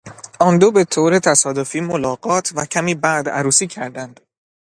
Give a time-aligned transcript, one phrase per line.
[0.39, 4.19] آن دو به طور تصادفی ملاقات و کمی بعد عروسی کردند.